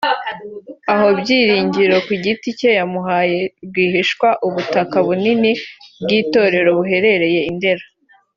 [0.93, 5.51] aho Byiringiro ku giti cye yamuhaye rwihishwa ubutaka bunini
[6.03, 7.85] bw’itorero buherereye i Ndera